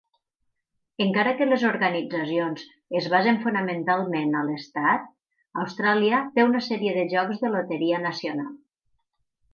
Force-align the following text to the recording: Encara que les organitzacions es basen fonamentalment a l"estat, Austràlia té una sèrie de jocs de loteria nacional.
Encara 1.03 1.33
que 1.41 1.47
les 1.49 1.65
organitzacions 1.71 2.63
es 3.01 3.09
basen 3.15 3.37
fonamentalment 3.45 4.33
a 4.39 4.41
l"estat, 4.47 5.05
Austràlia 5.65 6.23
té 6.39 6.47
una 6.51 6.63
sèrie 6.71 6.95
de 6.99 7.05
jocs 7.15 7.43
de 7.45 7.53
loteria 7.59 8.01
nacional. 8.11 8.51